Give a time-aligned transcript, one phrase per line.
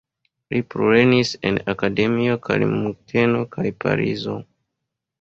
[0.53, 4.43] Li plulernis en akademioj de Munkeno kaj Parizo.